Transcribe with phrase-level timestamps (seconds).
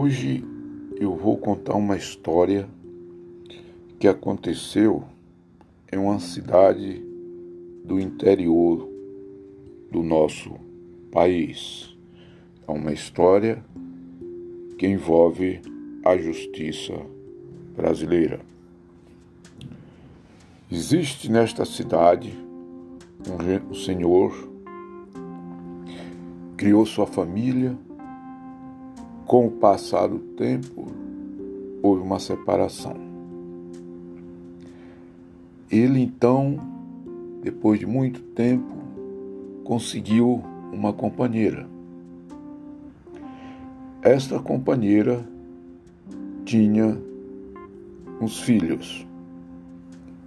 [0.00, 0.44] Hoje
[1.00, 2.68] eu vou contar uma história
[3.98, 5.02] que aconteceu
[5.92, 7.02] em uma cidade
[7.84, 8.88] do interior
[9.90, 10.54] do nosso
[11.10, 11.98] país.
[12.64, 13.60] É uma história
[14.78, 15.60] que envolve
[16.04, 16.94] a justiça
[17.74, 18.38] brasileira.
[20.70, 22.32] Existe nesta cidade
[23.28, 24.48] um senhor
[26.56, 27.76] criou sua família
[29.28, 30.86] com o passar do tempo,
[31.82, 32.96] houve uma separação.
[35.70, 36.58] Ele então,
[37.42, 38.74] depois de muito tempo,
[39.64, 41.68] conseguiu uma companheira.
[44.00, 45.22] Esta companheira
[46.46, 46.98] tinha
[48.22, 49.06] uns filhos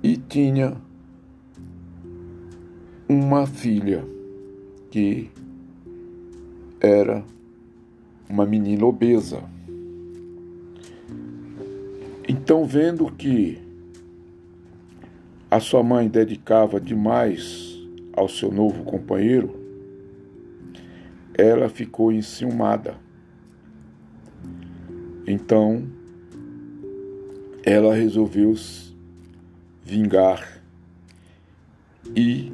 [0.04, 0.78] e tinha
[3.10, 4.06] uma filha
[4.92, 5.28] que
[6.80, 7.24] era
[8.32, 9.44] uma menina obesa.
[12.28, 13.60] Então, vendo que
[15.50, 17.78] a sua mãe dedicava demais
[18.14, 19.54] ao seu novo companheiro,
[21.38, 22.96] ela ficou enciumada.
[25.28, 25.84] Então,
[27.64, 28.56] ela resolveu
[29.84, 30.64] vingar
[32.16, 32.52] e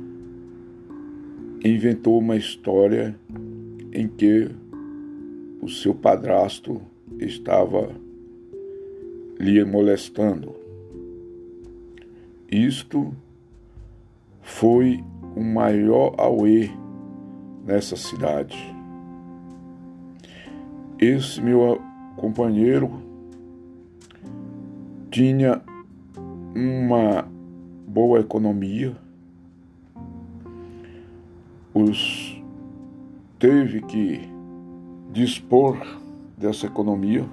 [1.63, 3.15] inventou uma história
[3.93, 4.49] em que
[5.61, 6.81] o seu padrasto
[7.19, 7.89] estava
[9.39, 10.55] lhe molestando.
[12.51, 13.13] Isto
[14.41, 15.03] foi
[15.35, 16.69] o maior auê
[17.65, 18.57] nessa cidade.
[20.99, 21.79] Esse meu
[22.15, 22.89] companheiro
[25.11, 25.61] tinha
[26.55, 27.27] uma
[27.87, 28.95] boa economia,
[31.73, 32.41] os
[33.37, 34.36] teve que
[35.11, 35.77] dispor
[36.37, 37.25] dessa economia.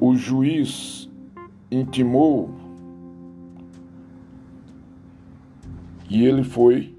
[0.00, 1.10] O juiz
[1.70, 2.50] intimou
[6.08, 6.94] e ele foi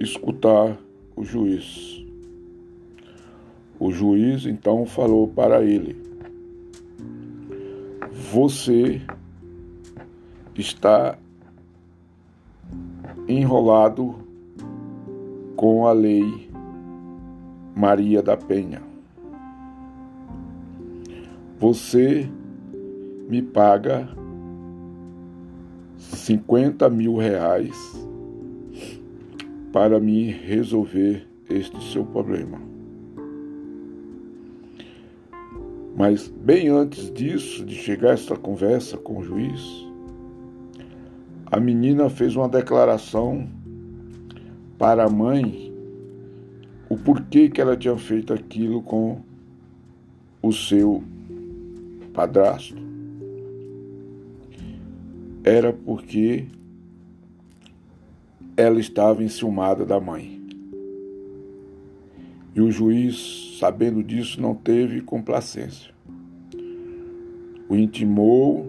[0.00, 0.78] escutar
[1.14, 2.04] o juiz.
[3.78, 5.96] O juiz então falou para ele:
[8.32, 9.02] Você
[10.54, 11.18] está
[13.28, 14.14] enrolado
[15.56, 16.51] com a lei
[17.74, 18.82] Maria da Penha.
[21.58, 22.28] Você
[23.28, 24.08] me paga
[25.96, 27.76] 50 mil reais
[29.72, 32.60] para me resolver este seu problema.
[35.96, 39.86] Mas bem antes disso, de chegar esta conversa com o juiz,
[41.46, 43.46] a menina fez uma declaração
[44.78, 45.61] para a mãe
[46.92, 49.22] o porquê que ela tinha feito aquilo com
[50.42, 51.02] o seu
[52.12, 52.76] padrasto.
[55.42, 56.44] Era porque
[58.54, 60.38] ela estava enciumada da mãe.
[62.54, 65.94] E o juiz, sabendo disso, não teve complacência.
[67.70, 68.68] O intimou,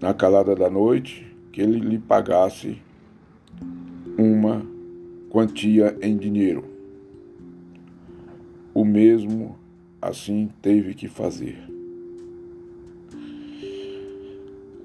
[0.00, 2.80] na calada da noite, que ele lhe pagasse
[4.16, 4.64] uma
[5.28, 6.75] quantia em dinheiro
[8.76, 9.56] o mesmo
[10.02, 11.56] assim teve que fazer.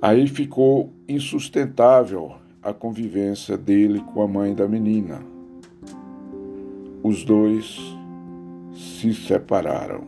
[0.02, 2.32] Aí ficou insustentável
[2.64, 5.22] a convivência dele com a mãe da menina.
[7.04, 7.82] Os dois
[8.74, 10.06] se separaram.